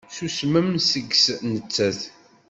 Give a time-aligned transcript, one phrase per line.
[0.15, 1.99] Tusmem seg-s nettat?